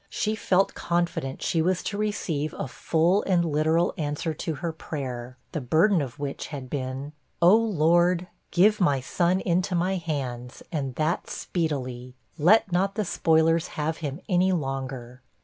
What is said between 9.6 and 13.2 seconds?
my hands, and that speedily! Let not the